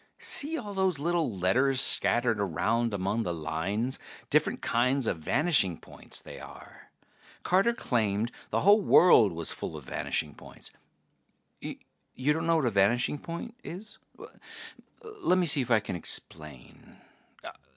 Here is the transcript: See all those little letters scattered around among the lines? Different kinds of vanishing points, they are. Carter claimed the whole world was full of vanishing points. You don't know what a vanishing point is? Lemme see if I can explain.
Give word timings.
See 0.17 0.57
all 0.57 0.73
those 0.73 0.97
little 0.97 1.31
letters 1.37 1.79
scattered 1.79 2.39
around 2.39 2.91
among 2.91 3.21
the 3.21 3.35
lines? 3.35 3.99
Different 4.31 4.59
kinds 4.63 5.05
of 5.05 5.19
vanishing 5.19 5.77
points, 5.79 6.19
they 6.19 6.39
are. 6.39 6.89
Carter 7.43 7.75
claimed 7.75 8.31
the 8.49 8.61
whole 8.61 8.81
world 8.81 9.31
was 9.31 9.51
full 9.51 9.75
of 9.77 9.83
vanishing 9.83 10.33
points. 10.33 10.71
You 11.59 12.33
don't 12.33 12.47
know 12.47 12.55
what 12.55 12.65
a 12.65 12.71
vanishing 12.71 13.19
point 13.19 13.53
is? 13.63 13.99
Lemme 15.03 15.45
see 15.45 15.61
if 15.61 15.69
I 15.69 15.79
can 15.79 15.95
explain. 15.95 16.95